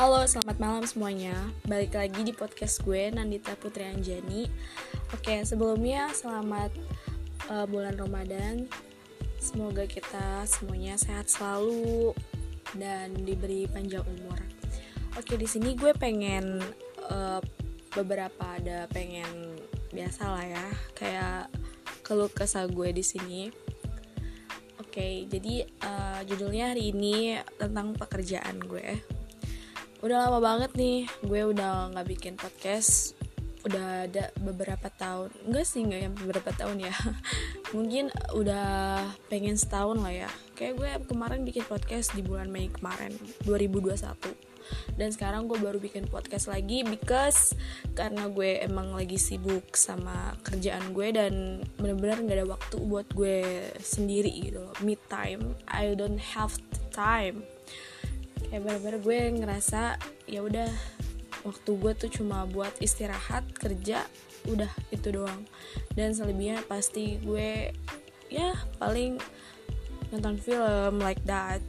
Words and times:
Halo, 0.00 0.24
selamat 0.24 0.56
malam 0.56 0.84
semuanya. 0.88 1.36
Balik 1.68 1.92
lagi 1.92 2.24
di 2.24 2.32
podcast 2.32 2.80
gue 2.88 3.12
Nandita 3.12 3.52
Putri 3.52 3.84
Anjani. 3.84 4.48
Oke, 5.12 5.44
sebelumnya 5.44 6.08
selamat 6.16 6.72
uh, 7.52 7.68
bulan 7.68 8.00
Ramadan. 8.00 8.64
Semoga 9.36 9.84
kita 9.84 10.48
semuanya 10.48 10.96
sehat 10.96 11.28
selalu 11.28 12.16
dan 12.80 13.12
diberi 13.12 13.68
panjang 13.68 14.00
umur. 14.08 14.40
Oke, 15.20 15.36
di 15.36 15.44
sini 15.44 15.76
gue 15.76 15.92
pengen 15.92 16.64
uh, 17.12 17.44
beberapa 17.92 18.56
ada 18.56 18.88
pengen 18.88 19.60
biasa 19.92 20.32
lah 20.32 20.46
ya, 20.48 20.66
kayak 20.96 21.52
keluh 22.00 22.32
kesah 22.32 22.64
gue 22.72 22.88
di 22.88 23.04
sini. 23.04 23.52
Oke, 24.80 25.28
jadi 25.28 25.68
uh, 25.84 26.24
judulnya 26.24 26.72
hari 26.72 26.88
ini 26.88 27.36
tentang 27.60 27.92
pekerjaan 27.92 28.64
gue 28.64 29.19
udah 30.00 30.16
lama 30.28 30.40
banget 30.40 30.72
nih 30.80 31.04
gue 31.20 31.40
udah 31.52 31.92
nggak 31.92 32.08
bikin 32.08 32.34
podcast. 32.40 33.12
Udah 33.60 34.08
ada 34.08 34.32
beberapa 34.40 34.88
tahun. 34.88 35.28
Enggak 35.44 35.68
sih 35.68 35.84
nggak 35.84 36.00
yang 36.00 36.14
beberapa 36.16 36.50
tahun 36.56 36.88
ya. 36.88 36.94
Mungkin 37.76 38.08
udah 38.32 39.04
pengen 39.28 39.60
setahun 39.60 40.00
lah 40.00 40.24
ya. 40.24 40.30
Kayak 40.56 40.74
gue 40.80 40.90
kemarin 41.12 41.44
bikin 41.44 41.68
podcast 41.68 42.16
di 42.16 42.24
bulan 42.24 42.48
Mei 42.48 42.72
kemarin 42.72 43.12
2021 43.44 44.50
dan 44.94 45.10
sekarang 45.10 45.50
gue 45.50 45.58
baru 45.58 45.82
bikin 45.82 46.06
podcast 46.06 46.46
lagi 46.46 46.86
because 46.86 47.58
karena 47.98 48.30
gue 48.30 48.62
emang 48.62 48.94
lagi 48.94 49.18
sibuk 49.18 49.74
sama 49.74 50.38
kerjaan 50.46 50.94
gue 50.94 51.08
dan 51.10 51.32
bener-bener 51.74 52.22
nggak 52.22 52.38
ada 52.38 52.46
waktu 52.46 52.76
buat 52.86 53.08
gue 53.12 53.66
sendiri 53.82 54.30
gitu 54.30 54.62
loh. 54.62 54.74
Me 54.80 54.94
time 55.10 55.58
I 55.66 55.92
don't 55.98 56.22
have 56.22 56.54
time 56.94 57.42
kayak 58.50 58.62
bener-bener 58.66 58.98
gue 58.98 59.18
ngerasa 59.38 59.96
ya 60.26 60.42
udah 60.42 60.68
waktu 61.46 61.70
gue 61.72 61.92
tuh 61.96 62.10
cuma 62.20 62.44
buat 62.44 62.74
istirahat 62.82 63.46
kerja 63.56 64.04
udah 64.48 64.68
itu 64.90 65.08
doang 65.14 65.46
dan 65.94 66.12
selebihnya 66.12 66.64
pasti 66.66 67.20
gue 67.22 67.70
ya 68.28 68.52
paling 68.82 69.16
nonton 70.10 70.36
film 70.42 70.98
like 71.00 71.22
that 71.24 71.62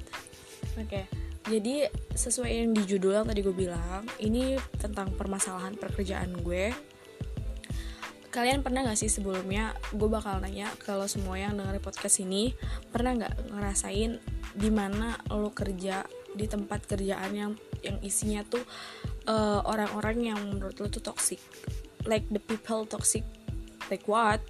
oke 0.76 0.90
okay. 0.90 1.06
jadi 1.46 1.92
sesuai 2.18 2.50
yang 2.50 2.74
di 2.74 2.84
judul 2.90 3.14
yang 3.22 3.28
tadi 3.30 3.46
gue 3.46 3.56
bilang 3.56 4.08
ini 4.18 4.58
tentang 4.82 5.14
permasalahan 5.14 5.78
pekerjaan 5.78 6.34
gue 6.42 6.74
kalian 8.32 8.64
pernah 8.64 8.88
gak 8.88 8.96
sih 8.96 9.12
sebelumnya 9.12 9.76
gue 9.92 10.08
bakal 10.08 10.40
nanya 10.40 10.72
kalau 10.80 11.04
semua 11.06 11.36
yang 11.36 11.60
dengerin 11.60 11.84
podcast 11.84 12.24
ini 12.24 12.56
pernah 12.88 13.20
nggak 13.20 13.52
ngerasain 13.52 14.24
di 14.56 14.70
mana 14.72 15.20
lo 15.28 15.52
kerja 15.52 16.08
di 16.36 16.46
tempat 16.48 16.88
kerjaan 16.88 17.32
yang 17.36 17.52
yang 17.82 17.98
isinya 18.06 18.46
tuh 18.46 18.62
eh, 19.28 19.60
orang-orang 19.66 20.18
uh, 20.22 20.26
yang 20.34 20.40
menurut 20.48 20.78
lo 20.80 20.88
tuh 20.88 21.04
toxic. 21.04 21.42
Like 22.06 22.26
the 22.30 22.42
people 22.42 22.86
toxic. 22.86 23.26
Like 23.90 24.06
what? 24.08 24.42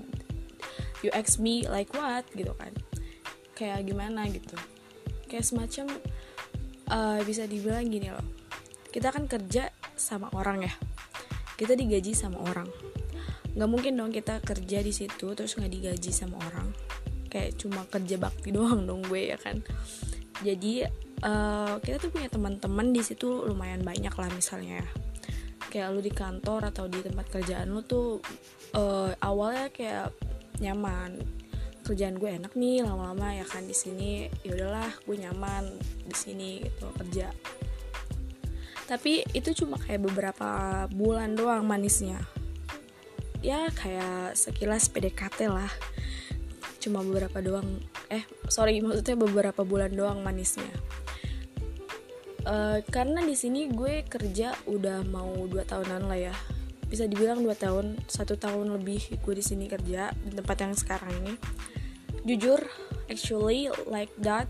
You 1.01 1.09
ask 1.15 1.41
me 1.41 1.65
like 1.65 1.91
what? 1.97 2.27
Gitu 2.31 2.51
kan. 2.55 2.75
Kayak 3.57 3.87
gimana 3.87 4.27
gitu. 4.29 4.55
Kayak 5.27 5.47
semacam 5.47 5.85
uh, 6.91 7.19
bisa 7.23 7.47
dibilang 7.47 7.87
gini 7.87 8.11
loh. 8.11 8.27
Kita 8.91 9.09
kan 9.09 9.25
kerja 9.25 9.71
sama 9.95 10.27
orang 10.35 10.67
ya. 10.67 10.73
Kita 11.55 11.73
digaji 11.73 12.11
sama 12.11 12.43
orang. 12.43 12.67
Nggak 13.51 13.69
mungkin 13.69 13.93
dong 13.99 14.11
kita 14.11 14.39
kerja 14.39 14.79
di 14.79 14.93
situ 14.95 15.27
terus 15.35 15.55
nggak 15.55 15.71
digaji 15.71 16.11
sama 16.11 16.39
orang. 16.51 16.71
Kayak 17.31 17.55
cuma 17.59 17.87
kerja 17.87 18.15
bakti 18.19 18.51
doang 18.55 18.83
dong 18.83 19.01
gue 19.07 19.31
ya 19.31 19.37
kan. 19.39 19.63
Jadi 20.41 20.83
uh, 21.25 21.77
kita 21.81 21.97
tuh 22.01 22.11
punya 22.13 22.29
teman-teman 22.29 22.93
di 22.93 23.01
situ 23.01 23.45
lumayan 23.45 23.81
banyak 23.85 24.13
lah 24.13 24.29
misalnya. 24.33 24.81
Ya 24.83 24.87
kayak 25.71 25.95
lu 25.95 26.03
di 26.03 26.11
kantor 26.11 26.67
atau 26.67 26.91
di 26.91 26.99
tempat 26.99 27.31
kerjaan 27.31 27.71
lu 27.71 27.79
tuh 27.87 28.19
uh, 28.75 29.15
awalnya 29.23 29.71
kayak 29.71 30.11
nyaman. 30.59 31.15
Kerjaan 31.81 32.19
gue 32.21 32.29
enak 32.29 32.53
nih 32.53 32.85
lama-lama 32.85 33.33
ya 33.33 33.47
kan 33.47 33.65
di 33.65 33.73
sini. 33.73 34.27
Ya 34.43 34.53
udahlah 34.53 34.91
gue 35.07 35.17
nyaman 35.17 35.71
di 36.05 36.15
sini 36.15 36.49
gitu 36.61 36.91
kerja. 36.99 37.31
Tapi 38.85 39.23
itu 39.31 39.55
cuma 39.55 39.79
kayak 39.79 40.03
beberapa 40.03 40.49
bulan 40.91 41.39
doang 41.39 41.63
manisnya. 41.63 42.19
Ya 43.39 43.71
kayak 43.73 44.35
sekilas 44.35 44.91
PDKT 44.91 45.47
lah. 45.47 45.71
Cuma 46.83 46.99
beberapa 47.01 47.39
doang. 47.39 47.79
Eh 48.11 48.27
sorry 48.51 48.83
maksudnya 48.83 49.15
beberapa 49.15 49.63
bulan 49.63 49.95
doang 49.95 50.19
manisnya 50.21 50.67
uh, 52.45 52.79
karena 52.89 53.21
di 53.25 53.35
sini 53.37 53.69
gue 53.69 54.05
kerja 54.05 54.53
udah 54.69 55.05
mau 55.07 55.31
dua 55.47 55.65
tahunan 55.65 56.07
lah 56.07 56.19
ya. 56.31 56.35
Bisa 56.91 57.07
dibilang 57.07 57.39
dua 57.39 57.55
tahun 57.55 57.99
satu 58.07 58.35
tahun 58.35 58.75
lebih 58.81 59.23
gue 59.23 59.33
di 59.37 59.45
sini 59.45 59.65
kerja 59.71 60.11
di 60.11 60.31
tempat 60.35 60.57
yang 60.59 60.73
sekarang 60.75 61.11
ini. 61.23 61.33
Jujur 62.27 62.61
actually 63.09 63.71
like 63.89 64.13
that 64.21 64.47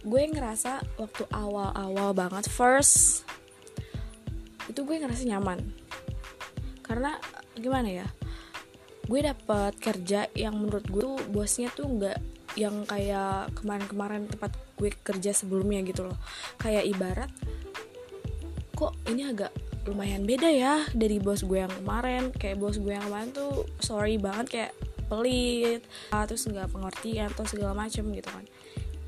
gue 0.00 0.22
ngerasa 0.32 0.80
waktu 0.96 1.28
awal-awal 1.28 2.16
banget 2.16 2.48
first 2.48 3.28
itu 4.64 4.80
gue 4.86 4.96
ngerasa 4.96 5.28
nyaman. 5.28 5.60
Karena 6.80 7.20
gimana 7.58 7.90
ya 7.90 8.08
gue 9.10 9.20
dapet 9.26 9.74
kerja 9.82 10.30
yang 10.38 10.54
menurut 10.54 10.86
gue 10.86 11.02
tuh 11.02 11.18
bosnya 11.34 11.66
tuh 11.74 11.90
nggak 11.90 12.18
yang 12.54 12.86
kayak 12.86 13.50
kemarin-kemarin 13.58 14.30
tempat 14.30 14.54
gue 14.80 14.90
kerja 15.04 15.36
sebelumnya 15.36 15.84
gitu 15.84 16.08
loh. 16.08 16.16
Kayak 16.56 16.88
ibarat 16.88 17.30
kok 18.72 18.96
ini 19.12 19.28
agak 19.28 19.52
lumayan 19.84 20.24
beda 20.24 20.48
ya 20.48 20.88
dari 20.96 21.20
bos 21.20 21.44
gue 21.44 21.60
yang 21.60 21.72
kemarin. 21.84 22.32
Kayak 22.32 22.56
bos 22.56 22.80
gue 22.80 22.96
yang 22.96 23.04
kemarin 23.04 23.30
tuh 23.36 23.68
sorry 23.84 24.16
banget 24.16 24.46
kayak 24.48 24.72
pelit 25.10 25.82
terus 26.24 26.46
nggak 26.46 26.70
pengertian 26.70 27.28
atau 27.34 27.44
segala 27.44 27.76
macem 27.76 28.08
gitu 28.14 28.30
kan. 28.32 28.48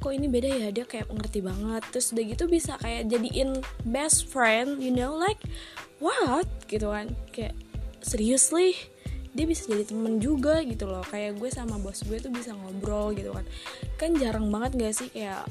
Kok 0.02 0.12
ini 0.12 0.26
beda 0.26 0.50
ya? 0.50 0.68
Dia 0.74 0.84
kayak 0.84 1.08
pengerti 1.08 1.40
banget. 1.40 1.82
Terus 1.94 2.12
udah 2.12 2.24
gitu 2.26 2.44
bisa 2.50 2.74
kayak 2.82 3.08
jadiin 3.08 3.62
best 3.86 4.28
friend 4.28 4.82
you 4.82 4.90
know 4.92 5.14
like 5.14 5.38
what? 6.02 6.44
Gitu 6.66 6.90
kan. 6.90 7.14
Kayak 7.30 7.54
seriously 8.02 8.74
dia 9.32 9.48
bisa 9.48 9.64
jadi 9.64 9.88
temen 9.88 10.20
juga 10.20 10.60
gitu 10.60 10.84
loh. 10.84 11.04
Kayak 11.08 11.40
gue 11.40 11.48
sama 11.48 11.80
bos 11.80 12.04
gue 12.04 12.20
tuh 12.20 12.28
bisa 12.28 12.52
ngobrol 12.52 13.16
gitu 13.16 13.32
kan. 13.32 13.44
Kan 13.96 14.16
jarang 14.20 14.52
banget 14.52 14.76
gak 14.76 14.94
sih 14.94 15.08
kayak 15.08 15.48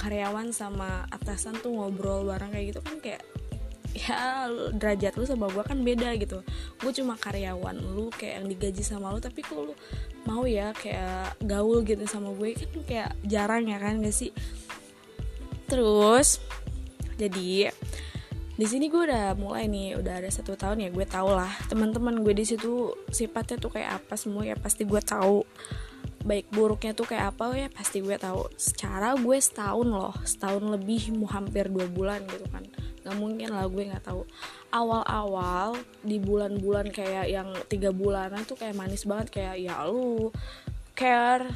karyawan 0.00 0.54
sama 0.54 1.04
atasan 1.12 1.60
tuh 1.60 1.74
ngobrol 1.74 2.24
bareng 2.24 2.54
kayak 2.54 2.66
gitu 2.72 2.80
kan 2.80 2.96
kayak 3.02 3.22
ya 3.96 4.46
derajat 4.76 5.16
lu 5.18 5.24
sama 5.26 5.50
gue 5.52 5.60
kan 5.60 5.76
beda 5.84 6.16
gitu. 6.16 6.40
Gue 6.80 6.92
cuma 6.96 7.20
karyawan 7.20 7.76
lu 7.76 8.08
kayak 8.14 8.40
yang 8.40 8.46
digaji 8.48 8.80
sama 8.80 9.12
lu 9.12 9.20
tapi 9.20 9.44
kok 9.44 9.60
lu 9.60 9.74
mau 10.24 10.44
ya 10.48 10.72
kayak 10.72 11.36
gaul 11.44 11.84
gitu 11.84 12.08
sama 12.08 12.32
gue? 12.32 12.56
Kan 12.56 12.80
kayak 12.88 13.10
jarang 13.28 13.68
ya 13.68 13.76
kan 13.76 14.00
gak 14.00 14.16
sih? 14.16 14.32
Terus 15.68 16.40
jadi 17.20 17.68
di 18.58 18.66
sini 18.66 18.90
gue 18.90 19.06
udah 19.06 19.38
mulai 19.38 19.70
nih 19.70 19.94
udah 20.02 20.18
ada 20.18 20.30
satu 20.34 20.58
tahun 20.58 20.82
ya 20.82 20.90
gue 20.90 21.06
tau 21.06 21.30
lah 21.30 21.50
teman-teman 21.70 22.26
gue 22.26 22.34
di 22.34 22.42
situ 22.42 22.90
sifatnya 23.06 23.54
tuh 23.54 23.70
kayak 23.70 24.02
apa 24.02 24.18
semua 24.18 24.42
ya 24.42 24.58
pasti 24.58 24.82
gue 24.82 24.98
tahu 24.98 25.46
baik 26.26 26.50
buruknya 26.50 26.90
tuh 26.90 27.06
kayak 27.06 27.38
apa 27.38 27.54
ya 27.54 27.68
pasti 27.70 28.02
gue 28.02 28.18
tahu 28.18 28.50
secara 28.58 29.14
gue 29.14 29.38
setahun 29.38 29.86
loh 29.86 30.14
setahun 30.26 30.66
lebih 30.74 31.14
mau 31.14 31.30
hampir 31.30 31.70
dua 31.70 31.86
bulan 31.86 32.26
gitu 32.26 32.44
kan. 32.50 32.66
Nggak 33.06 33.16
mungkin 33.16 33.48
lah 33.54 33.64
gue 33.70 33.82
nggak 33.94 34.04
tahu 34.04 34.26
awal-awal 34.74 35.78
di 36.02 36.18
bulan-bulan 36.18 36.90
kayak 36.90 37.30
yang 37.30 37.48
tiga 37.70 37.94
bulanan 37.94 38.42
tuh 38.42 38.58
kayak 38.58 38.74
manis 38.74 39.06
banget 39.06 39.30
kayak 39.30 39.54
ya 39.62 39.86
lu 39.86 40.34
care 40.98 41.46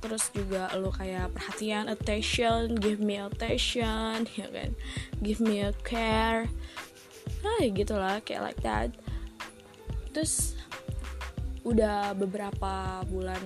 terus 0.00 0.32
juga 0.32 0.72
lo 0.74 0.88
kayak 0.88 1.36
perhatian 1.36 1.92
attention 1.92 2.72
give 2.80 2.98
me 2.98 3.20
attention 3.20 4.24
ya 4.40 4.48
kan? 4.48 4.72
Give 5.20 5.40
me 5.44 5.62
a 5.62 5.72
care. 5.84 6.48
Ah 7.44 7.62
gitulah 7.68 8.24
kayak 8.24 8.42
like 8.52 8.62
that. 8.64 8.90
Terus 10.16 10.56
udah 11.66 12.14
beberapa 12.14 13.02
bulan 13.10 13.42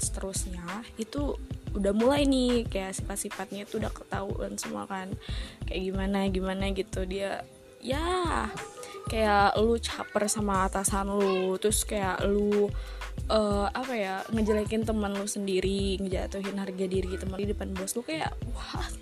seterusnya 0.00 0.64
itu 0.96 1.36
udah 1.76 1.92
mulai 1.92 2.24
nih 2.24 2.64
kayak 2.64 2.96
sifat-sifatnya 2.96 3.68
itu 3.68 3.76
udah 3.76 3.92
ketahuan 3.92 4.56
semua 4.56 4.88
kan. 4.88 5.12
Kayak 5.68 5.82
gimana 5.94 6.18
gimana 6.32 6.64
gitu. 6.74 7.04
Dia 7.06 7.44
ya 7.78 8.50
kayak 9.08 9.56
lu 9.56 9.80
caper 9.80 10.28
sama 10.28 10.68
atasan 10.68 11.08
lu 11.08 11.56
terus 11.56 11.82
kayak 11.88 12.20
lu 12.28 12.68
uh, 13.32 13.66
apa 13.72 13.94
ya 13.96 14.14
ngejelekin 14.30 14.84
teman 14.84 15.16
lu 15.16 15.26
sendiri 15.26 15.98
ngejatuhin 15.98 16.54
harga 16.60 16.84
diri 16.86 17.16
teman 17.16 17.40
di 17.40 17.48
depan 17.50 17.72
bos 17.74 17.96
lu 17.96 18.04
kayak 18.04 18.30
what? 18.52 18.94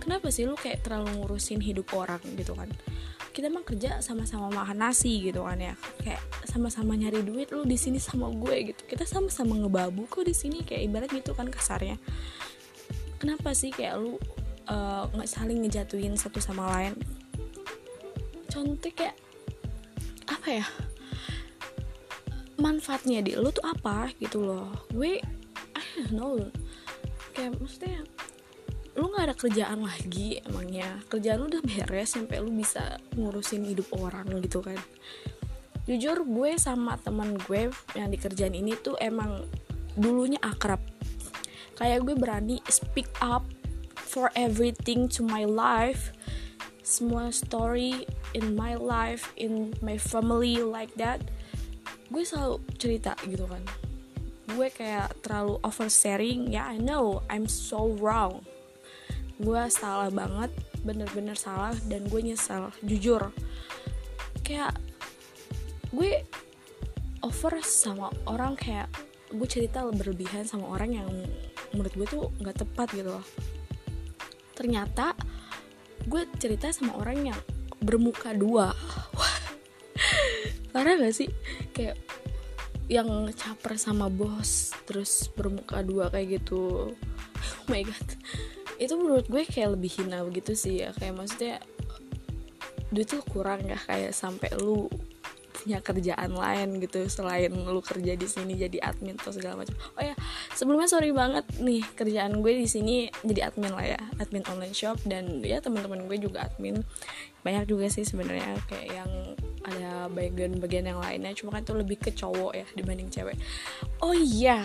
Kenapa 0.00 0.30
sih 0.30 0.46
lu 0.46 0.54
kayak 0.54 0.86
terlalu 0.86 1.18
ngurusin 1.18 1.58
hidup 1.58 1.90
orang 1.92 2.22
gitu 2.38 2.54
kan? 2.54 2.70
Kita 3.34 3.52
emang 3.52 3.66
kerja 3.66 4.00
sama-sama 4.00 4.48
makan 4.48 4.86
nasi 4.86 5.28
gitu 5.28 5.44
kan 5.44 5.58
ya. 5.58 5.74
Kayak 6.00 6.22
sama-sama 6.46 6.94
nyari 6.96 7.20
duit 7.26 7.50
lu 7.52 7.66
di 7.66 7.76
sini 7.76 7.98
sama 7.98 8.30
gue 8.30 8.72
gitu. 8.72 8.86
Kita 8.86 9.02
sama-sama 9.02 9.58
ngebabu 9.58 10.06
kok 10.08 10.24
di 10.24 10.32
sini 10.32 10.62
kayak 10.62 10.82
ibarat 10.88 11.10
gitu 11.10 11.34
kan 11.34 11.50
kasarnya. 11.50 11.98
Kenapa 13.18 13.52
sih 13.52 13.74
kayak 13.74 13.98
lu 13.98 14.14
nggak 14.66 15.26
uh, 15.26 15.30
saling 15.30 15.62
ngejatuhin 15.62 16.18
satu 16.18 16.42
sama 16.42 16.66
lain 16.74 16.98
contoh 18.56 18.88
kayak 18.88 19.12
apa 20.32 20.48
ya 20.48 20.66
manfaatnya 22.56 23.20
di 23.20 23.36
lu 23.36 23.52
tuh 23.52 23.68
apa 23.68 24.08
gitu 24.16 24.40
loh. 24.40 24.72
Gue 24.88 25.20
I 25.76 26.08
don't 26.08 26.48
kayak 27.36 27.52
maksudnya 27.60 28.00
lu 28.96 29.12
nggak 29.12 29.28
ada 29.28 29.36
kerjaan 29.36 29.84
lagi 29.84 30.40
emangnya. 30.40 31.04
Kerjaan 31.12 31.44
lu 31.44 31.52
udah 31.52 31.60
beres 31.60 32.16
sampai 32.16 32.40
lu 32.40 32.48
bisa 32.48 32.96
ngurusin 33.12 33.68
hidup 33.68 33.92
orang 34.00 34.24
gitu 34.40 34.64
kan. 34.64 34.80
Jujur 35.84 36.24
gue 36.24 36.56
sama 36.56 36.96
teman 36.96 37.36
gue 37.36 37.68
yang 37.92 38.08
di 38.08 38.16
kerjaan 38.16 38.56
ini 38.56 38.72
tuh 38.80 38.96
emang 38.96 39.44
dulunya 40.00 40.40
akrab. 40.40 40.80
Kayak 41.76 42.08
gue 42.08 42.16
berani 42.16 42.56
speak 42.72 43.12
up 43.20 43.44
for 44.00 44.32
everything 44.32 45.12
to 45.12 45.20
my 45.20 45.44
life 45.44 46.15
semua 46.86 47.34
story 47.34 48.06
in 48.38 48.54
my 48.54 48.78
life 48.78 49.34
in 49.34 49.74
my 49.82 49.98
family 49.98 50.62
like 50.62 50.94
that 50.94 51.18
gue 52.10 52.22
selalu 52.22 52.62
cerita 52.78 53.18
gitu 53.26 53.46
kan. 53.50 53.62
Gue 54.54 54.70
kayak 54.70 55.18
terlalu 55.26 55.58
oversharing. 55.66 56.54
Ya 56.54 56.62
yeah, 56.62 56.66
I 56.70 56.78
know 56.78 57.22
I'm 57.26 57.50
so 57.50 57.90
wrong. 57.98 58.46
Gue 59.42 59.58
salah 59.68 60.08
banget 60.08 60.54
bener-bener 60.86 61.34
salah 61.34 61.74
dan 61.90 62.06
gue 62.06 62.20
nyesel 62.22 62.70
jujur. 62.86 63.34
Kayak 64.46 64.78
gue 65.90 66.22
over 67.26 67.58
sama 67.66 68.14
orang 68.30 68.54
kayak 68.54 68.86
gue 69.34 69.48
cerita 69.50 69.82
berlebihan 69.82 70.46
sama 70.46 70.70
orang 70.70 71.02
yang 71.02 71.08
menurut 71.74 71.92
gue 71.98 72.06
tuh 72.06 72.24
nggak 72.38 72.62
tepat 72.62 72.88
gitu 72.94 73.10
loh. 73.18 73.26
Ternyata 74.54 75.18
gue 76.06 76.22
cerita 76.38 76.70
sama 76.70 76.94
orang 76.98 77.34
yang 77.34 77.40
bermuka 77.82 78.32
dua. 78.32 78.72
Karena 80.72 80.98
gak 81.02 81.14
sih? 81.14 81.30
Kayak 81.74 81.98
yang 82.86 83.26
caper 83.34 83.74
sama 83.74 84.06
bos 84.06 84.70
terus 84.86 85.26
bermuka 85.34 85.82
dua 85.82 86.06
kayak 86.10 86.42
gitu. 86.42 86.94
Oh 86.94 87.66
my 87.66 87.82
god. 87.82 88.08
Itu 88.78 88.94
menurut 88.94 89.26
gue 89.26 89.42
kayak 89.42 89.74
lebih 89.74 89.90
hina 90.02 90.22
begitu 90.22 90.54
sih 90.54 90.86
ya. 90.86 90.94
Kayak 90.94 91.18
maksudnya 91.18 91.56
duit 92.94 93.10
tuh 93.10 93.22
kurang 93.26 93.66
ya 93.66 93.78
kayak 93.82 94.14
sampai 94.14 94.54
lu 94.62 94.86
punya 95.66 95.82
kerjaan 95.82 96.30
lain 96.30 96.78
gitu 96.78 97.10
selain 97.10 97.50
lu 97.50 97.82
kerja 97.82 98.14
di 98.14 98.30
sini 98.30 98.54
jadi 98.54 98.78
admin 98.86 99.18
atau 99.18 99.34
segala 99.34 99.58
macam. 99.58 99.74
Oh 99.98 100.02
ya 100.06 100.14
sebelumnya 100.54 100.86
sorry 100.86 101.10
banget 101.10 101.42
nih 101.58 101.82
kerjaan 101.98 102.38
gue 102.38 102.54
di 102.54 102.70
sini 102.70 103.10
jadi 103.26 103.50
admin 103.50 103.74
lah 103.74 103.82
ya 103.82 103.98
admin 104.22 104.46
online 104.46 104.70
shop. 104.70 105.02
Dan 105.02 105.42
ya 105.42 105.58
teman-teman 105.58 106.06
gue 106.06 106.22
juga 106.22 106.46
admin. 106.46 106.86
Banyak 107.42 107.66
juga 107.66 107.90
sih 107.90 108.06
sebenarnya 108.06 108.62
kayak 108.70 108.88
yang 108.94 109.10
ada 109.66 110.06
bagian-bagian 110.14 110.86
yang 110.86 111.02
lainnya. 111.02 111.34
Cuma 111.34 111.58
kan 111.58 111.66
itu 111.66 111.74
lebih 111.74 111.98
ke 111.98 112.14
cowok 112.14 112.54
ya 112.54 112.66
dibanding 112.78 113.10
cewek. 113.10 113.34
Oh 113.98 114.14
iya 114.14 114.62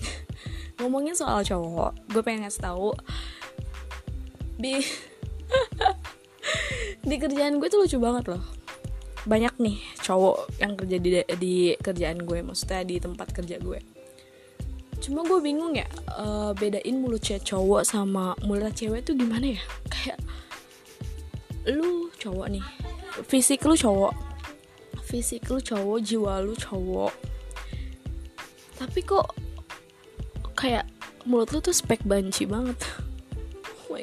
ngomongin 0.80 1.12
soal 1.12 1.44
cowok 1.44 1.92
gue 2.12 2.22
pengen 2.24 2.48
ngasih 2.48 2.64
tahu 2.64 2.96
di 4.56 4.80
di 7.08 7.16
kerjaan 7.20 7.60
gue 7.60 7.68
tuh 7.68 7.84
lucu 7.84 8.00
banget 8.00 8.32
loh 8.32 8.55
banyak 9.26 9.54
nih 9.58 9.76
cowok 10.00 10.62
yang 10.62 10.78
kerja 10.78 10.96
di 11.02 11.10
di 11.36 11.54
kerjaan 11.74 12.22
gue 12.22 12.46
maksudnya 12.46 12.86
di 12.86 13.02
tempat 13.02 13.34
kerja 13.34 13.58
gue. 13.58 13.82
Cuma 15.02 15.26
gue 15.26 15.42
bingung 15.42 15.76
ya 15.76 15.84
uh, 16.16 16.54
bedain 16.56 16.96
mulut 16.96 17.20
cowok 17.20 17.82
sama 17.84 18.32
mulut 18.46 18.72
cewek 18.72 19.02
tuh 19.02 19.18
gimana 19.18 19.58
ya? 19.58 19.62
Kayak 19.92 20.18
lu 21.66 22.08
cowok 22.16 22.46
nih 22.54 22.64
fisik 23.26 23.66
lu 23.66 23.74
cowok 23.74 24.14
fisik 25.02 25.42
lu 25.50 25.58
cowok 25.58 25.98
jiwa 26.00 26.38
lu 26.40 26.54
cowok. 26.54 27.12
Tapi 28.78 29.00
kok 29.02 29.26
kayak 30.54 30.86
mulut 31.26 31.50
lu 31.50 31.58
tuh 31.58 31.74
spek 31.74 32.06
banci 32.06 32.46
banget 32.46 32.78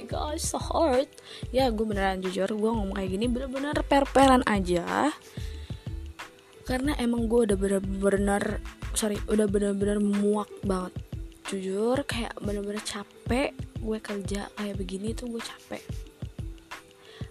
my 0.04 0.12
gosh 0.12 0.44
so 0.52 0.60
hard. 0.60 1.08
Ya 1.56 1.72
gue 1.72 1.88
beneran 1.88 2.20
jujur 2.20 2.52
gue 2.52 2.72
ngomong 2.76 3.00
kayak 3.00 3.08
gini 3.16 3.32
bener-bener 3.32 3.80
per-peran 3.88 4.44
aja. 4.44 5.16
Karena 6.68 6.92
emang 7.00 7.32
gue 7.32 7.48
udah 7.48 7.56
bener-bener 7.56 8.60
sorry 8.92 9.16
udah 9.32 9.48
bener-bener 9.48 10.04
muak 10.04 10.52
banget. 10.68 10.92
Jujur 11.48 12.04
kayak 12.04 12.36
bener-bener 12.44 12.84
capek 12.84 13.56
gue 13.80 13.98
kerja 14.04 14.52
kayak 14.60 14.76
begini 14.76 15.16
tuh 15.16 15.32
gue 15.32 15.40
capek. 15.40 15.84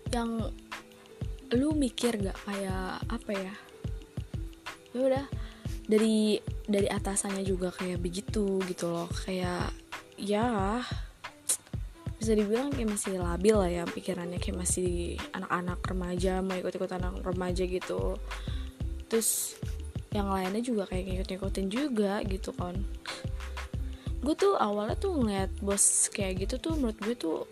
Yang 0.09 0.57
lu 1.53 1.77
mikir 1.77 2.17
gak 2.25 2.41
kayak 2.49 3.05
apa 3.05 3.33
ya? 3.37 3.55
Ya 4.97 5.01
udah 5.13 5.27
dari 5.85 6.41
dari 6.65 6.89
atasannya 6.89 7.45
juga 7.45 7.69
kayak 7.69 8.01
begitu 8.01 8.65
gitu 8.65 8.89
loh. 8.89 9.13
Kayak 9.13 9.77
ya 10.17 10.81
bisa 12.23 12.39
dibilang 12.39 12.71
kayak 12.71 12.95
masih 12.95 13.19
labil 13.19 13.59
lah 13.59 13.67
ya 13.67 13.83
pikirannya 13.83 14.39
kayak 14.39 14.63
masih 14.63 15.19
anak-anak 15.35 15.83
remaja 15.83 16.39
mau 16.39 16.55
ikut-ikut 16.55 16.95
anak 16.95 17.19
remaja 17.27 17.67
gitu. 17.67 18.15
Terus 19.11 19.59
yang 20.15 20.31
lainnya 20.31 20.63
juga 20.63 20.87
kayak 20.87 21.03
ngikut-ngikutin 21.11 21.67
juga 21.67 22.23
gitu 22.23 22.55
kan. 22.55 22.79
Gue 24.23 24.39
tuh 24.39 24.55
awalnya 24.55 24.95
tuh 24.95 25.19
ngeliat 25.19 25.51
bos 25.59 26.07
kayak 26.15 26.47
gitu 26.47 26.63
tuh 26.63 26.79
menurut 26.79 26.95
gue 27.03 27.19
tuh 27.19 27.43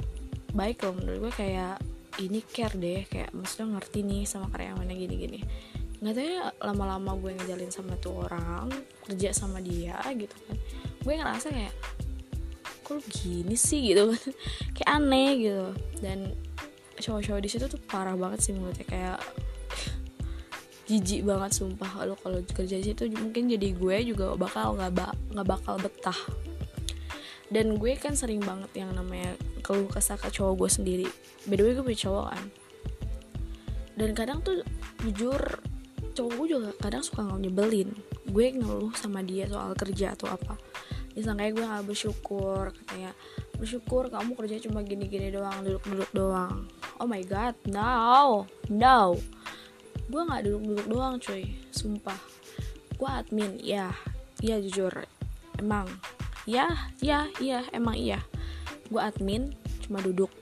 baik 0.55 0.87
loh 0.87 0.95
menurut 0.95 1.19
gue 1.27 1.33
kayak 1.35 1.83
ini 2.23 2.39
care 2.47 2.79
deh 2.79 3.03
kayak 3.11 3.35
maksudnya 3.35 3.75
ngerti 3.75 4.07
nih 4.07 4.23
sama 4.23 4.47
karyawannya 4.55 4.95
gini-gini. 4.95 5.43
Nggak 5.99 6.15
ya 6.15 6.55
lama-lama 6.63 7.19
gue 7.19 7.35
ngejalin 7.35 7.75
sama 7.75 7.99
tuh 7.99 8.23
orang 8.23 8.71
kerja 9.03 9.35
sama 9.35 9.59
dia 9.59 9.99
gitu 10.15 10.39
kan. 10.47 10.57
Gue 11.03 11.19
ngerasa 11.19 11.51
kayak 11.51 11.75
kok 12.91 13.07
gini 13.07 13.55
sih 13.55 13.95
gitu 13.95 14.11
kan. 14.11 14.23
Kayak 14.75 14.91
aneh 14.99 15.31
gitu. 15.39 15.67
Dan 16.03 16.19
cowok-cowok 16.99 17.41
di 17.47 17.49
situ 17.49 17.65
tuh 17.71 17.79
parah 17.87 18.19
banget 18.19 18.43
sih 18.43 18.53
menurutnya. 18.53 18.87
Kayak 18.91 19.19
jijik 20.91 21.23
banget 21.23 21.55
sumpah. 21.55 22.03
Lo 22.03 22.19
kalau 22.19 22.43
kerja 22.43 22.83
di 22.83 22.91
situ 22.91 23.07
mungkin 23.15 23.47
jadi 23.47 23.71
gue 23.71 23.97
juga 24.11 24.35
bakal 24.35 24.75
nggak 24.75 24.91
ba 24.91 25.15
nggak 25.31 25.47
bakal 25.47 25.79
betah. 25.79 26.19
Dan 27.51 27.79
gue 27.79 27.95
kan 27.95 28.19
sering 28.19 28.43
banget 28.43 28.71
yang 28.75 28.91
namanya 28.95 29.39
keluh 29.63 29.87
kesah 29.87 30.19
ke 30.19 30.27
cowok 30.35 30.67
gue 30.67 30.71
sendiri. 30.71 31.07
Beda 31.47 31.63
gue 31.63 31.87
punya 31.87 32.11
cowok 32.11 32.27
kan. 32.35 32.45
Dan 33.95 34.11
kadang 34.19 34.43
tuh 34.43 34.67
jujur 35.07 35.39
cowok 36.19 36.33
gue 36.35 36.47
juga 36.59 36.71
kadang 36.83 37.07
suka 37.07 37.23
nggak 37.23 37.41
nyebelin. 37.47 37.91
Gue 38.27 38.51
ngeluh 38.55 38.91
sama 38.99 39.23
dia 39.23 39.47
soal 39.47 39.75
kerja 39.79 40.19
atau 40.19 40.31
apa 40.31 40.70
kayak 41.25 41.53
gue 41.57 41.65
gak 41.67 41.87
bersyukur 41.87 42.73
katanya. 42.73 43.13
Bersyukur 43.61 44.09
kamu 44.09 44.33
kerja 44.39 44.57
cuma 44.65 44.81
gini-gini 44.81 45.29
doang 45.29 45.61
duduk-duduk 45.61 46.11
doang. 46.17 46.65
Oh 46.97 47.09
my 47.09 47.21
god 47.25 47.57
no 47.69 48.45
no. 48.73 49.17
Gue 50.09 50.23
nggak 50.25 50.43
duduk-duduk 50.49 50.87
doang 50.89 51.21
cuy. 51.21 51.45
Sumpah. 51.71 52.17
Gue 52.97 53.09
admin 53.09 53.61
ya 53.61 53.93
iya 54.41 54.57
jujur. 54.59 54.93
Emang. 55.61 55.87
Ya 56.49 56.91
ya 57.05 57.29
iya. 57.37 57.69
Emang 57.71 58.01
iya. 58.01 58.25
Gue 58.89 59.01
admin 59.01 59.53
cuma 59.85 60.01
duduk. 60.01 60.33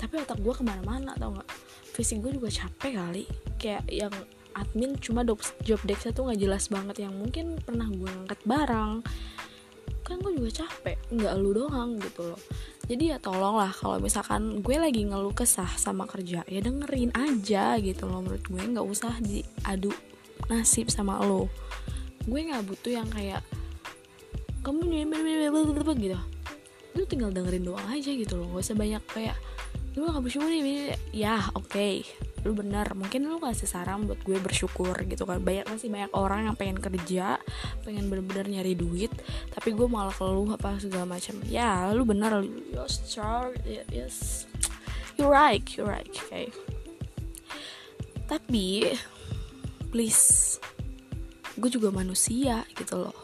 Tapi 0.00 0.24
otak 0.24 0.40
gue 0.40 0.54
ke 0.54 0.64
mana-mana 0.64 1.12
tau 1.20 1.36
nggak? 1.36 1.48
Fisik 1.92 2.24
gue 2.24 2.32
juga 2.32 2.48
capek 2.48 2.96
kali. 2.96 3.24
Kayak 3.60 3.84
yang 3.92 4.14
admin 4.56 4.96
cuma 4.98 5.22
job 5.62 5.80
desknya 5.84 6.16
tuh 6.16 6.32
nggak 6.32 6.40
jelas 6.40 6.72
banget. 6.72 7.04
Yang 7.04 7.14
mungkin 7.14 7.46
pernah 7.60 7.86
gue 7.86 8.08
ngangkat 8.08 8.40
barang 8.48 8.92
kan 10.08 10.16
gue 10.24 10.32
juga 10.40 10.64
capek. 10.64 10.96
Nggak 11.12 11.32
lu 11.36 11.50
doang 11.52 12.00
gitu 12.00 12.32
loh. 12.32 12.40
Jadi 12.88 13.12
ya 13.12 13.20
tolong 13.20 13.60
lah 13.60 13.68
kalau 13.68 14.00
misalkan 14.00 14.64
gue 14.64 14.76
lagi 14.80 15.04
ngeluh 15.04 15.36
kesah 15.36 15.68
sama 15.76 16.08
kerja 16.08 16.40
ya 16.48 16.60
dengerin 16.64 17.12
aja 17.12 17.76
gitu 17.76 18.08
loh. 18.08 18.24
Menurut 18.24 18.44
gue 18.48 18.62
nggak 18.64 18.86
usah 18.88 19.12
diadu 19.20 19.92
nasib 20.48 20.88
sama 20.88 21.20
lo. 21.20 21.52
Gue 22.24 22.48
nggak 22.48 22.64
butuh 22.64 22.92
yang 23.04 23.08
kayak 23.12 23.44
kamu 24.64 25.06
gitu. 26.00 26.18
Lu 26.96 27.02
tinggal 27.04 27.30
dengerin 27.30 27.68
doang 27.68 27.86
aja 27.92 28.10
gitu 28.10 28.34
loh. 28.40 28.48
Gak 28.56 28.64
usah 28.72 28.76
banyak 28.76 29.02
kayak 29.12 29.36
gue 29.96 30.06
gak 30.06 30.22
bersyukur 30.22 30.46
nih 30.46 30.94
ya 31.10 31.42
oke. 31.58 31.68
okay 31.68 32.27
lu 32.46 32.54
bener 32.54 32.86
mungkin 32.94 33.26
lu 33.26 33.42
kasih 33.42 33.66
saran 33.66 34.06
buat 34.06 34.22
gue 34.22 34.38
bersyukur 34.38 34.94
gitu 35.06 35.26
kan. 35.26 35.42
Banyak 35.42 35.66
masih 35.70 35.90
banyak 35.90 36.12
orang 36.14 36.50
yang 36.50 36.56
pengen 36.58 36.78
kerja 36.78 37.38
pengen 37.82 38.06
bener-bener 38.06 38.46
nyari 38.46 38.78
duit 38.78 39.10
tapi 39.50 39.74
gue 39.74 39.86
malah 39.90 40.14
keluh 40.14 40.46
apa 40.54 40.78
segala 40.78 41.06
macam. 41.06 41.38
Ya 41.48 41.90
lu 41.90 42.06
bener 42.06 42.44
yes 42.70 43.02
sure 43.08 43.54
yes 43.66 44.46
you 45.18 45.26
right 45.26 45.64
you 45.74 45.82
right 45.82 46.06
okay. 46.06 46.52
Tapi 48.28 48.92
please 49.90 50.60
gue 51.58 51.70
juga 51.72 51.90
manusia 51.90 52.62
gitu 52.78 53.08
loh. 53.08 53.18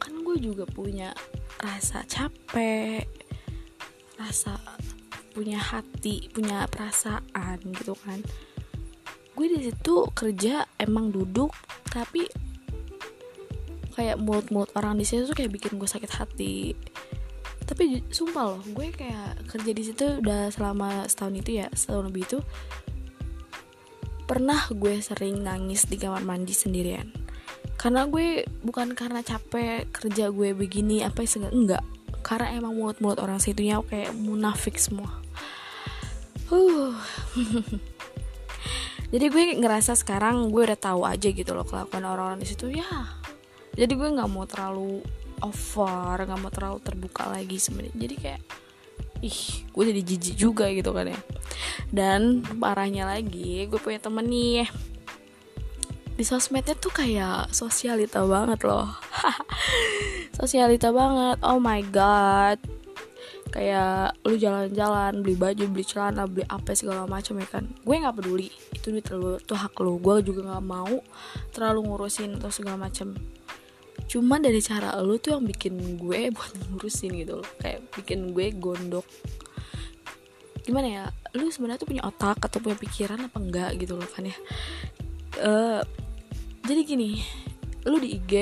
Kan 0.00 0.24
gue 0.24 0.38
juga 0.40 0.64
punya 0.64 1.12
rasa 1.60 2.04
capek 2.08 3.04
rasa 4.16 4.56
punya 5.36 5.60
hati 5.60 6.32
punya 6.32 6.64
perasaan 6.64 7.60
gitu 7.76 7.92
kan. 8.00 8.24
Gue 9.36 9.52
di 9.52 9.68
situ 9.68 10.08
kerja 10.16 10.64
emang 10.80 11.12
duduk 11.12 11.52
tapi 11.92 12.24
kayak 13.92 14.16
mulut-mulut 14.16 14.72
orang 14.72 14.96
di 14.96 15.04
situ 15.04 15.28
tuh 15.28 15.36
kayak 15.36 15.52
bikin 15.52 15.76
gue 15.76 15.84
sakit 15.84 16.08
hati. 16.16 16.72
Tapi 17.68 18.08
sumpah 18.08 18.56
loh 18.56 18.62
gue 18.64 18.88
kayak 18.96 19.44
kerja 19.52 19.70
di 19.76 19.82
situ 19.84 20.24
udah 20.24 20.48
selama 20.48 21.04
setahun 21.04 21.36
itu 21.36 21.60
ya 21.60 21.68
setahun 21.68 22.08
lebih 22.08 22.24
itu 22.24 22.38
pernah 24.24 24.58
gue 24.72 25.04
sering 25.04 25.44
nangis 25.44 25.84
di 25.84 26.00
kamar 26.00 26.24
mandi 26.24 26.56
sendirian. 26.56 27.12
Karena 27.76 28.08
gue 28.08 28.48
bukan 28.64 28.96
karena 28.96 29.20
capek 29.20 29.92
kerja 29.92 30.32
gue 30.32 30.56
begini 30.56 31.04
apa 31.04 31.28
sih 31.28 31.44
enggak. 31.44 31.84
Karena 32.24 32.56
emang 32.56 32.72
mulut-mulut 32.72 33.20
orang 33.20 33.36
situnya 33.36 33.84
kayak 33.84 34.16
munafik 34.16 34.80
semua 34.80 35.25
huh. 36.50 36.94
Jadi 39.12 39.24
gue 39.30 39.44
ngerasa 39.62 39.94
sekarang 39.94 40.50
gue 40.50 40.66
udah 40.66 40.78
tahu 40.78 41.06
aja 41.06 41.30
gitu 41.30 41.54
loh 41.54 41.62
kelakuan 41.62 42.02
orang-orang 42.02 42.42
di 42.42 42.48
situ. 42.50 42.74
Ya. 42.74 42.86
Jadi 43.78 43.92
gue 43.94 44.08
nggak 44.10 44.30
mau 44.30 44.48
terlalu 44.48 45.04
over 45.44 46.16
nggak 46.26 46.40
mau 46.40 46.50
terlalu 46.50 46.78
terbuka 46.82 47.30
lagi 47.30 47.56
sebenarnya. 47.62 47.94
Jadi 47.94 48.14
kayak 48.18 48.40
ih 49.22 49.40
gue 49.70 49.84
jadi 49.94 50.02
jijik 50.02 50.34
juga 50.34 50.66
gitu 50.74 50.90
kan 50.90 51.06
ya. 51.06 51.20
Dan 51.86 52.42
parahnya 52.58 53.06
lagi 53.06 53.70
gue 53.70 53.78
punya 53.78 54.02
temen 54.02 54.26
nih. 54.26 54.66
Di 56.16 56.24
sosmednya 56.24 56.74
tuh 56.74 56.90
kayak 56.90 57.52
sosialita 57.52 58.24
banget 58.24 58.64
loh. 58.64 58.88
Sosialita 60.40 60.88
banget. 60.88 61.38
Oh 61.44 61.60
my 61.60 61.84
god 61.92 62.56
kayak 63.50 64.18
lu 64.26 64.34
jalan-jalan 64.36 65.22
beli 65.22 65.36
baju 65.38 65.64
beli 65.70 65.84
celana 65.86 66.26
beli 66.26 66.44
apa 66.46 66.74
segala 66.74 67.06
macam 67.06 67.38
ya 67.38 67.48
kan. 67.48 67.64
Gue 67.86 67.96
nggak 67.98 68.16
peduli 68.18 68.48
itu 68.74 68.90
duit 68.90 69.06
lu 69.14 69.38
itu 69.38 69.54
hak 69.54 69.74
lu. 69.80 69.98
Gue 69.98 70.22
juga 70.22 70.54
nggak 70.54 70.66
mau 70.66 71.00
terlalu 71.54 71.80
ngurusin 71.86 72.36
atau 72.38 72.50
segala 72.50 72.88
macam. 72.88 73.14
Cuma 74.06 74.38
dari 74.38 74.62
cara 74.62 74.94
lu 75.02 75.18
tuh 75.18 75.38
yang 75.38 75.44
bikin 75.46 75.98
gue 75.98 76.20
buat 76.36 76.52
ngurusin 76.72 77.12
gitu 77.16 77.42
loh. 77.42 77.48
Kayak 77.62 77.86
bikin 77.94 78.34
gue 78.34 78.46
gondok. 78.56 79.06
Gimana 80.66 80.88
ya? 80.90 81.04
Lu 81.38 81.46
sebenarnya 81.48 81.80
tuh 81.82 81.88
punya 81.90 82.02
otak 82.02 82.42
atau 82.42 82.58
punya 82.58 82.74
pikiran 82.74 83.30
apa 83.30 83.38
enggak 83.38 83.70
gitu 83.78 83.94
loh 83.94 84.08
kan 84.10 84.26
ya? 84.26 84.36
Uh, 85.36 85.80
jadi 86.66 86.82
gini 86.82 87.22
lu 87.86 88.02
di 88.02 88.18
IG 88.18 88.32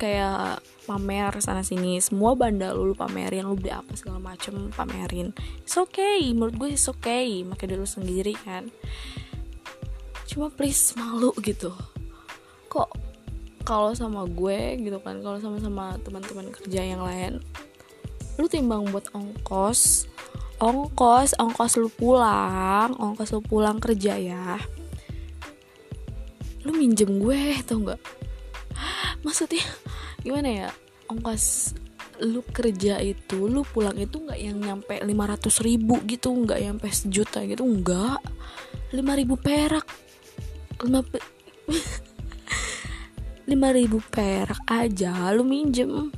kayak 0.00 0.64
pamer 0.84 1.32
sana 1.40 1.64
sini. 1.64 1.96
Semua 1.98 2.36
banda 2.36 2.70
lu, 2.76 2.92
lu 2.92 2.94
pamerin 2.94 3.48
lu 3.48 3.56
beli 3.56 3.72
apa 3.72 3.96
segala 3.96 4.20
macem 4.20 4.70
pamerin. 4.70 5.32
It's 5.64 5.74
okay 5.80 6.30
menurut 6.36 6.54
gue 6.60 6.70
it's 6.76 6.86
okay. 6.86 7.42
Makai 7.42 7.72
dulu 7.72 7.88
sendiri 7.88 8.36
kan? 8.36 8.68
Cuma 10.28 10.52
please 10.52 10.94
malu 10.94 11.32
gitu. 11.40 11.72
Kok 12.68 13.14
kalau 13.64 13.96
sama 13.96 14.28
gue 14.28 14.76
gitu 14.84 15.00
kan 15.00 15.24
kalau 15.24 15.40
sama 15.40 15.56
sama 15.56 15.96
teman-teman 16.04 16.52
kerja 16.52 16.84
yang 16.84 17.00
lain 17.00 17.40
lu 18.36 18.44
timbang 18.44 18.84
buat 18.92 19.08
ongkos 19.16 20.04
ongkos 20.60 21.32
ongkos 21.40 21.80
lu 21.80 21.88
pulang 21.88 22.92
ongkos 23.00 23.32
lu 23.34 23.40
pulang 23.40 23.80
kerja 23.80 24.20
ya. 24.20 24.60
Lu 26.64 26.72
minjem 26.72 27.20
gue 27.20 27.60
tau 27.64 27.80
nggak? 27.80 28.00
Maksudnya 29.24 29.64
gimana 30.24 30.48
ya? 30.48 30.68
Ongkos 31.12 31.76
lu 32.22 32.46
kerja 32.46 33.02
itu 33.02 33.50
lu 33.50 33.66
pulang 33.66 33.98
itu 33.98 34.22
nggak 34.22 34.38
yang 34.38 34.58
nyampe 34.62 34.94
500 35.02 35.66
ribu 35.66 35.98
gitu 36.06 36.30
nggak 36.30 36.62
nyampe 36.62 36.86
sejuta 36.88 37.44
gitu 37.44 37.62
nggak. 37.62 38.20
5 38.94 39.20
ribu 39.20 39.34
perak. 39.36 39.86
5 40.80 40.90
pe 41.10 41.18
ribu 43.78 43.98
perak 44.08 44.60
aja 44.70 45.30
lu 45.34 45.44
minjem. 45.44 46.08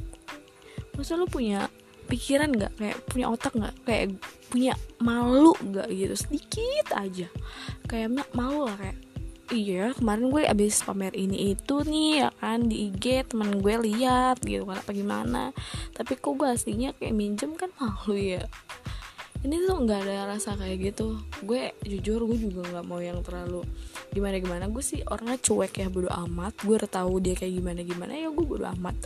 Masa 0.95 1.17
lu 1.19 1.27
punya 1.29 1.69
pikiran 2.07 2.53
nggak? 2.53 2.73
Kayak 2.79 2.99
punya 3.09 3.27
otak 3.33 3.53
nggak? 3.57 3.75
Kayak 3.85 4.07
punya 4.53 4.73
malu 5.03 5.53
nggak 5.59 5.89
gitu? 5.91 6.15
Sedikit 6.15 6.87
aja. 6.95 7.29
Kayak 7.89 8.23
malu 8.37 8.69
lah 8.69 8.77
kayak 8.79 9.06
iya 9.55 9.95
kemarin 9.95 10.33
gue 10.33 10.43
abis 10.43 10.83
pamer 10.83 11.15
ini 11.15 11.55
itu 11.55 11.87
nih 11.87 12.27
ya 12.27 12.29
kan 12.43 12.67
di 12.67 12.91
IG 12.91 13.31
teman 13.31 13.63
gue 13.63 13.75
lihat 13.79 14.43
gitu 14.43 14.67
kan 14.67 14.83
apa 14.83 14.91
gimana. 14.91 15.43
Tapi 15.95 16.19
kok 16.19 16.35
gue 16.35 16.49
aslinya 16.51 16.91
kayak 16.99 17.15
minjem 17.15 17.55
kan 17.55 17.71
malu 17.79 18.19
ya. 18.19 18.43
Ini 19.47 19.63
tuh 19.63 19.87
nggak 19.87 20.01
ada 20.09 20.35
rasa 20.35 20.59
kayak 20.59 20.91
gitu. 20.91 21.23
Gue 21.47 21.71
jujur 21.87 22.27
gue 22.27 22.39
juga 22.39 22.67
nggak 22.67 22.87
mau 22.87 22.99
yang 22.99 23.23
terlalu 23.23 23.63
gimana 24.11 24.41
gimana 24.41 24.65
gue 24.67 24.83
sih 24.83 25.05
orangnya 25.07 25.39
cuek 25.39 25.79
ya 25.79 25.89
bodo 25.93 26.11
amat. 26.11 26.59
Gue 26.67 26.83
udah 26.83 26.91
tahu 26.91 27.23
dia 27.23 27.39
kayak 27.39 27.55
gimana 27.63 27.81
gimana 27.87 28.13
ya 28.19 28.29
gue 28.35 28.47
bodo 28.47 28.67
amat. 28.79 28.99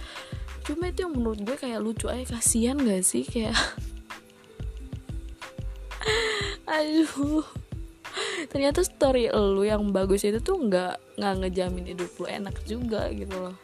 Cuma 0.65 0.89
itu 0.89 1.05
yang 1.05 1.13
menurut 1.13 1.41
gue 1.45 1.57
kayak 1.61 1.85
lucu 1.85 2.09
aja 2.09 2.37
kasihan 2.37 2.81
gak 2.81 3.05
sih? 3.05 3.29
Kayak 3.29 3.57
aduh 6.81 7.45
ternyata 8.49 8.81
story 8.81 9.29
lu 9.29 9.67
yang 9.67 9.93
bagus 9.93 10.25
itu 10.25 10.41
tuh 10.41 10.57
nggak 10.57 11.21
nggak 11.21 11.35
ngejamin 11.45 11.85
hidup 11.93 12.11
lu 12.17 12.27
enak 12.31 12.57
juga 12.65 13.11
gitu 13.13 13.37
loh. 13.37 13.57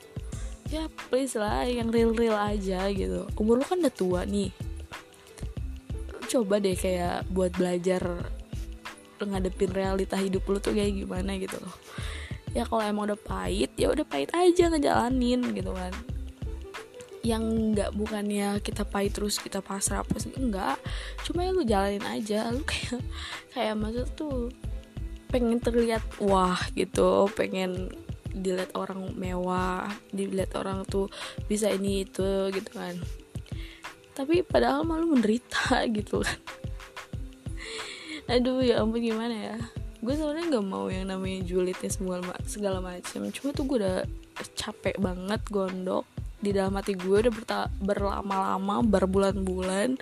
Ya 0.67 0.91
please 1.09 1.39
lah 1.39 1.63
yang 1.65 1.95
real 1.95 2.13
real 2.13 2.35
aja 2.35 2.91
gitu. 2.91 3.31
Umur 3.39 3.63
lu 3.63 3.65
kan 3.65 3.81
udah 3.81 3.95
tua 3.95 4.27
nih. 4.27 4.51
Coba 6.27 6.59
deh 6.59 6.75
kayak 6.75 7.31
buat 7.31 7.55
belajar 7.55 8.03
ngadepin 9.17 9.73
realita 9.73 10.19
hidup 10.21 10.45
lu 10.51 10.59
tuh 10.61 10.75
kayak 10.75 10.93
gimana 10.93 11.39
gitu 11.39 11.57
loh. 11.63 11.77
Ya 12.53 12.67
kalau 12.67 12.83
emang 12.83 13.15
udah 13.15 13.21
pahit 13.21 13.73
ya 13.79 13.93
udah 13.93 14.05
pahit 14.05 14.35
aja 14.35 14.73
ngejalanin 14.73 15.55
gitu 15.55 15.71
kan 15.77 15.93
yang 17.27 17.75
nggak 17.75 17.91
bukannya 17.99 18.63
kita 18.63 18.87
pahit 18.87 19.19
terus 19.19 19.43
kita 19.43 19.59
pasrah 19.59 20.07
apa 20.07 20.15
sih 20.23 20.31
enggak. 20.39 20.79
Cuma 21.27 21.43
ya 21.43 21.51
lu 21.51 21.67
jalanin 21.67 22.07
aja 22.07 22.55
lu 22.55 22.63
kayak 22.63 23.03
kayak 23.59 23.75
maksud 23.75 24.09
tuh 24.15 24.55
pengen 25.27 25.59
terlihat 25.59 26.07
wah 26.23 26.55
gitu 26.79 27.27
pengen 27.35 27.91
dilihat 28.31 28.71
orang 28.79 29.11
mewah 29.19 29.91
dilihat 30.15 30.55
orang 30.55 30.87
tuh 30.87 31.11
bisa 31.51 31.67
ini 31.75 32.07
itu 32.07 32.55
gitu 32.55 32.71
kan. 32.71 32.95
Tapi 34.15 34.47
padahal 34.47 34.87
malu 34.87 35.11
menderita 35.11 35.83
gitu 35.99 36.23
kan. 36.23 36.39
Aduh 38.31 38.63
ya 38.63 38.87
ampun 38.87 39.03
gimana 39.03 39.35
ya? 39.35 39.59
Gue 39.99 40.15
sebenarnya 40.15 40.47
nggak 40.55 40.67
mau 40.71 40.87
yang 40.87 41.11
namanya 41.11 41.43
julidnya 41.43 41.91
segala 41.91 42.39
segala 42.47 42.79
macam 42.79 43.27
cuma 43.35 43.51
tuh 43.51 43.67
gue 43.67 43.83
udah 43.83 43.99
capek 44.55 44.95
banget 45.03 45.41
gondok 45.51 46.07
di 46.47 46.55
dalam 46.55 46.79
hati 46.79 46.95
gue 46.95 47.27
udah 47.27 47.35
berlama-lama 47.83 48.87
berbulan-bulan. 48.87 49.99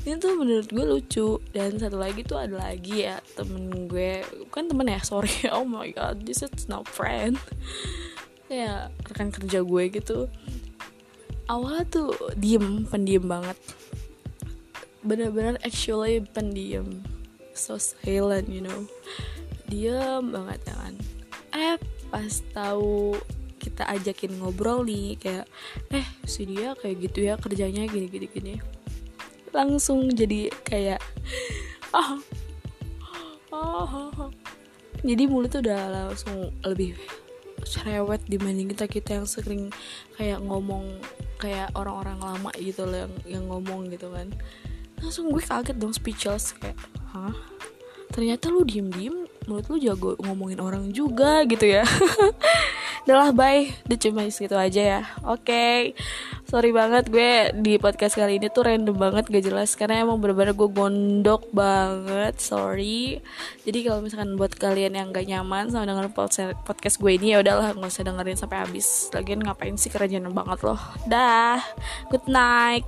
Ini 0.00 0.16
tuh 0.20 0.36
menurut 0.36 0.68
gue 0.68 0.84
lucu. 0.84 1.28
Dan 1.56 1.80
satu 1.80 1.96
lagi 1.96 2.20
tuh 2.20 2.36
ada 2.36 2.68
lagi 2.68 3.08
ya 3.08 3.16
temen 3.32 3.88
gue. 3.88 4.20
Kan 4.52 4.68
temen 4.68 4.92
ya 4.92 5.00
sorry. 5.00 5.32
Oh 5.56 5.64
my 5.64 5.88
god 5.96 6.28
this 6.28 6.44
is 6.44 6.68
not 6.68 6.84
friend. 6.84 7.40
Ya 8.52 8.92
rekan 9.08 9.32
kerja 9.32 9.64
gue 9.64 9.84
gitu. 9.88 10.28
Awalnya 11.48 11.84
tuh 11.88 12.12
diem 12.36 12.84
pendiam 12.84 13.24
banget. 13.24 13.56
Bener-bener 15.00 15.56
actually 15.64 16.20
pendiam 16.20 17.00
so 17.56 17.80
silent 17.80 18.52
you 18.52 18.60
know. 18.60 18.84
Diem 19.64 20.28
banget 20.28 20.60
ya 20.68 20.74
kan. 20.76 20.94
Eh 21.56 21.76
pas 22.12 22.32
tahu 22.52 23.16
kita 23.60 23.84
ajakin 23.84 24.40
ngobrol 24.40 24.82
nih 24.88 25.20
kayak 25.20 25.46
eh 25.92 26.06
si 26.24 26.48
dia 26.48 26.72
kayak 26.80 26.96
gitu 27.04 27.28
ya 27.28 27.36
kerjanya 27.36 27.84
gini 27.84 28.08
gini 28.08 28.26
gini. 28.32 28.54
Langsung 29.52 30.08
jadi 30.08 30.48
kayak 30.64 31.04
ah 31.92 32.16
oh, 33.52 33.84
oh, 33.84 34.08
oh. 34.16 34.30
jadi 35.04 35.28
mulut 35.28 35.52
tuh 35.52 35.60
udah 35.60 36.08
langsung 36.08 36.48
lebih 36.64 36.96
cerewet 37.68 38.24
dibanding 38.24 38.72
kita 38.72 38.88
kita 38.88 39.20
yang 39.20 39.28
sering 39.28 39.68
kayak 40.16 40.40
ngomong 40.40 40.96
kayak 41.36 41.68
orang-orang 41.76 42.16
lama 42.16 42.50
gitu 42.56 42.88
loh 42.88 43.04
yang 43.04 43.14
yang 43.28 43.44
ngomong 43.52 43.92
gitu 43.92 44.08
kan. 44.08 44.32
Langsung 45.04 45.28
gue 45.28 45.44
kaget 45.44 45.76
dong 45.76 45.92
speechless 45.92 46.56
kayak 46.56 46.80
hah? 47.12 47.36
Ternyata 48.10 48.50
lu 48.50 48.64
diem-diem 48.66 49.30
mulut 49.50 49.66
lu 49.66 49.82
jago 49.82 50.14
ngomongin 50.22 50.62
orang 50.62 50.94
juga 50.94 51.42
gitu 51.48 51.66
ya 51.66 51.82
udahlah 53.06 53.30
bye. 53.32 53.68
Udah 53.88 53.98
cuma 53.98 54.22
segitu 54.28 54.56
aja 54.56 54.82
ya. 54.82 55.02
Oke. 55.24 55.44
Okay. 55.46 55.78
sorry 56.50 56.74
banget 56.74 57.06
gue 57.14 57.54
di 57.62 57.78
podcast 57.78 58.18
kali 58.18 58.42
ini 58.42 58.50
tuh 58.50 58.66
random 58.66 58.96
banget 58.98 59.30
gak 59.30 59.44
jelas. 59.46 59.78
Karena 59.78 60.02
emang 60.02 60.18
bener-bener 60.18 60.52
gue 60.52 60.68
gondok 60.68 61.46
banget 61.54 62.42
sorry. 62.42 63.22
Jadi 63.62 63.78
kalau 63.86 64.02
misalkan 64.02 64.34
buat 64.34 64.52
kalian 64.58 64.98
yang 64.98 65.14
gak 65.14 65.30
nyaman 65.30 65.70
sama 65.70 65.86
dengan 65.86 66.10
podcast 66.10 66.96
gue 66.98 67.12
ini 67.14 67.38
ya 67.38 67.44
udahlah 67.44 67.76
nggak 67.76 67.90
usah 67.90 68.04
dengerin 68.04 68.38
sampai 68.38 68.58
habis. 68.66 69.08
Lagian 69.14 69.40
ngapain 69.44 69.78
sih 69.78 69.92
kerjaan 69.92 70.26
banget 70.34 70.58
loh. 70.66 70.80
Dah. 71.06 71.62
Good 72.10 72.26
night 72.26 72.84